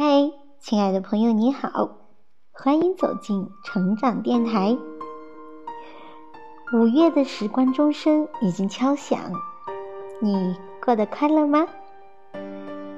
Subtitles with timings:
[0.00, 1.90] 嗨，亲爱的朋友，你好，
[2.52, 4.78] 欢迎走进成长电台。
[6.72, 9.18] 五月的时光钟声已经敲响，
[10.20, 11.66] 你过得快乐吗？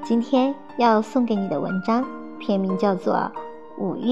[0.05, 2.05] 今天要送给你的文章
[2.39, 3.15] 篇名叫做
[3.79, 4.05] 《五月》，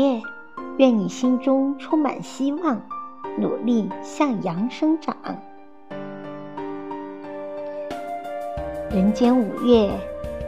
[0.79, 2.81] 愿你心中充满希望，
[3.37, 5.15] 努力向阳生长。
[8.91, 9.91] 人间五月，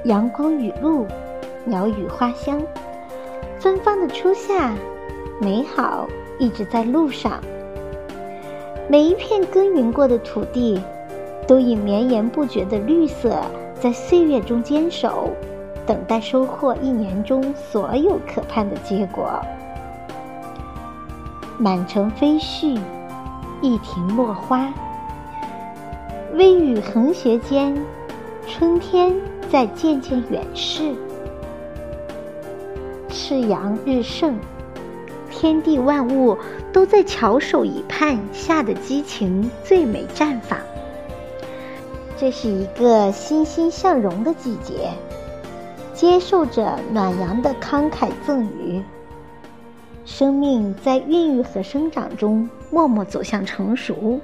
[0.07, 1.07] 阳光雨露。
[1.71, 2.61] 鸟语花香，
[3.61, 4.75] 芬芳的初夏，
[5.41, 7.41] 美好一直在路上。
[8.89, 10.83] 每一片耕耘过的土地，
[11.47, 13.41] 都以绵延不绝的绿色，
[13.81, 15.31] 在岁月中坚守，
[15.87, 19.41] 等待收获一年中所有可盼的结果。
[21.57, 22.77] 满城飞絮，
[23.63, 24.75] 一庭落花，
[26.35, 27.81] 微雨横斜间，
[28.49, 29.15] 春天
[29.49, 30.97] 在渐渐远逝。
[33.31, 34.37] 赤阳日盛，
[35.31, 36.37] 天地万物
[36.73, 40.59] 都在翘首以盼下的激情最美绽放。
[42.17, 44.91] 这是一个欣欣向荣的季节，
[45.95, 48.83] 接受着暖阳的慷慨赠予。
[50.05, 54.19] 生命在孕育和生长中默默走向成熟。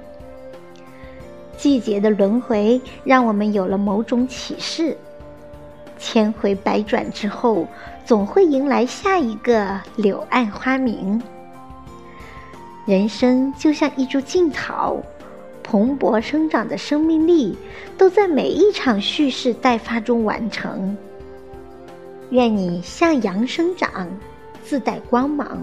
[1.57, 4.99] 季节的轮回让我们有了某种启示。
[5.99, 7.67] 千回百转之后，
[8.05, 11.21] 总会迎来下一个柳暗花明。
[12.85, 14.97] 人生就像一株劲草，
[15.63, 17.57] 蓬勃生长的生命力
[17.99, 20.97] 都在每一场蓄势待发中完成。
[22.31, 24.09] 愿你向阳生长，
[24.63, 25.59] 自带光芒，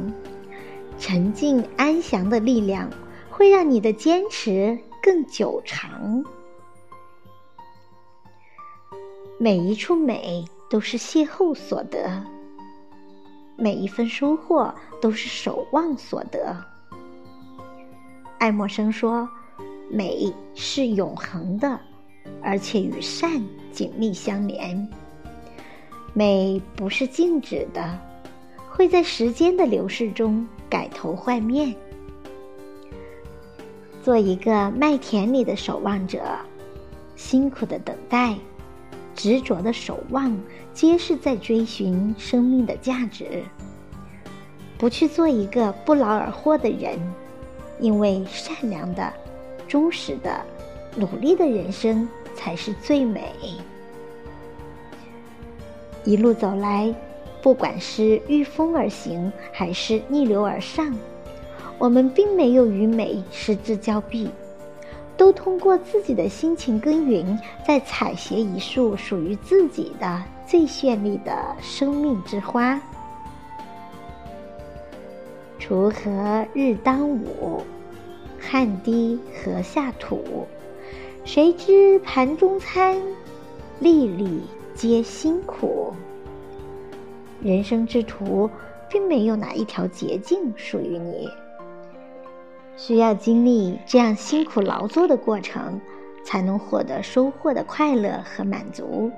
[0.99, 2.89] 沉静安详的力量
[3.29, 6.23] 会让你的坚持更久长。
[9.39, 12.23] 每一处美都是邂逅所得，
[13.57, 16.55] 每一份收获都是守望所得。
[18.37, 19.27] 爱默生说
[19.91, 21.79] ：“美是永恒的，
[22.41, 24.87] 而且与善紧密相连。
[26.13, 27.99] 美不是静止的，
[28.69, 31.75] 会在时间的流逝中改头换面。
[34.01, 36.21] 做一个麦田里的守望者，
[37.15, 38.37] 辛苦的等待。”
[39.15, 40.35] 执着的守望，
[40.73, 43.43] 皆是在追寻生命的价值。
[44.77, 46.99] 不去做一个不劳而获的人，
[47.79, 49.13] 因为善良的、
[49.67, 50.41] 忠实的、
[50.95, 53.31] 努力的人生才是最美。
[56.03, 56.93] 一路走来，
[57.41, 60.93] 不管是御风而行，还是逆流而上，
[61.77, 64.29] 我们并没有与美失之交臂。
[65.15, 72.79] 都通过自己的辛勤耕耘，在采撷一束属于自己的最绚丽的生命之花。
[75.59, 77.61] 锄禾日当午，
[78.39, 80.47] 汗滴禾下土。
[81.23, 83.01] 谁知盘中餐，
[83.79, 84.41] 粒粒
[84.75, 85.93] 皆辛苦。
[87.41, 88.49] 人生之途，
[88.89, 91.29] 并没有哪一条捷径属于你。
[92.75, 95.79] 需要经历这样辛苦劳作的过程，
[96.23, 99.11] 才能获得收获的快乐和满足。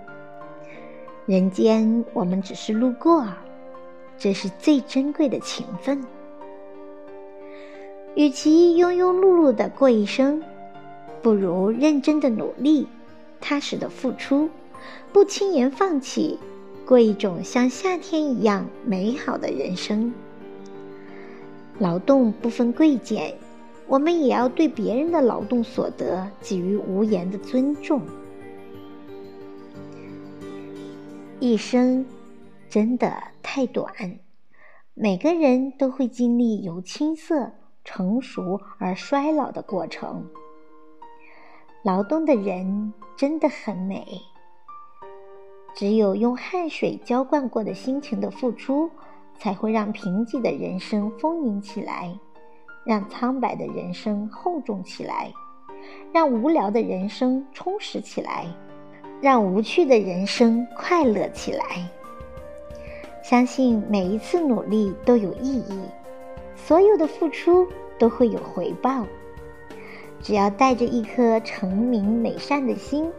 [1.25, 3.25] 人间，我们只是路过，
[4.17, 6.03] 这是最珍贵的情分。
[8.13, 10.43] 与其庸庸碌碌的过一生，
[11.21, 12.87] 不如认真的努力，
[13.41, 14.49] 踏实的付出，
[15.11, 16.39] 不轻言放弃，
[16.85, 20.13] 过一种像夏天一样美好的人生。
[21.79, 23.33] 劳动不分贵贱。
[23.87, 28.01] 我们也要对别人的劳动所得给予无言的尊重。
[31.39, 32.05] 一生
[32.69, 33.13] 真的
[33.43, 33.93] 太短，
[34.93, 37.51] 每个人都会经历由青涩、
[37.83, 40.25] 成熟而衰老的过程。
[41.83, 44.03] 劳动的人真的很美，
[45.75, 48.89] 只有用汗水浇灌过的辛勤的付出，
[49.37, 52.17] 才会让贫瘠的人生丰盈起来。
[52.85, 55.33] 让苍白的人生厚重起来，
[56.13, 58.45] 让无聊的人生充实起来，
[59.19, 61.63] 让无趣的人生快乐起来。
[63.23, 65.79] 相信每一次努力都有意义，
[66.55, 67.67] 所有的付出
[67.97, 69.03] 都会有回报。
[70.21, 73.11] 只要带着一颗诚明美善的心，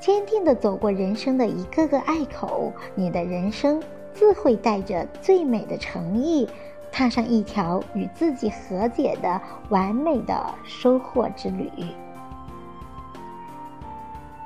[0.00, 3.82] 坚定地走过人生的一个个隘口，你的人生
[4.14, 6.48] 自会带着最美的诚意。
[6.96, 9.38] 踏上一条与自己和解的
[9.68, 11.70] 完美的收获之旅。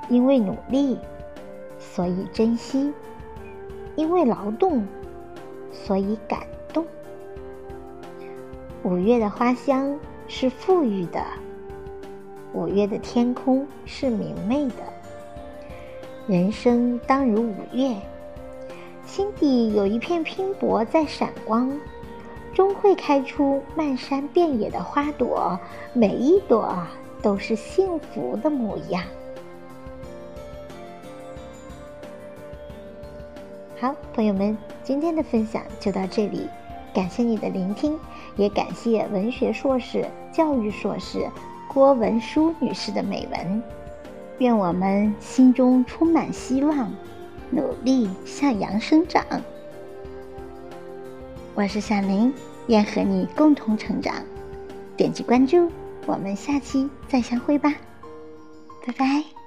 [0.09, 0.99] 因为努力，
[1.79, 2.91] 所以珍惜；
[3.95, 4.85] 因为劳动，
[5.71, 6.41] 所以感
[6.73, 6.85] 动。
[8.83, 11.23] 五月的花香是馥郁的，
[12.51, 14.83] 五月的天空是明媚的。
[16.27, 17.95] 人生当如五月，
[19.05, 21.71] 心底有一片拼搏在闪光，
[22.53, 25.59] 终会开出漫山遍野的花朵，
[25.93, 26.75] 每一朵
[27.21, 29.03] 都是幸福的模样。
[33.79, 36.47] 好，朋友们，今天的分享就到这里，
[36.93, 37.97] 感谢你的聆听，
[38.35, 41.27] 也感谢文学硕士、教育硕士
[41.67, 43.63] 郭文书女士的美文。
[44.39, 46.91] 愿我们心中充满希望，
[47.49, 49.23] 努力向阳生长。
[51.53, 52.33] 我是小林，
[52.67, 54.15] 愿和你共同成长。
[54.95, 55.69] 点击关注，
[56.05, 57.73] 我们下期再相会吧，
[58.85, 59.40] 拜拜。